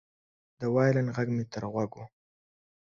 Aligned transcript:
د 0.59 0.61
وایلن 0.75 1.07
غږ 1.15 1.27
مې 1.35 1.43
تر 1.53 1.63
غوږ 1.71 1.91
و 1.97 2.03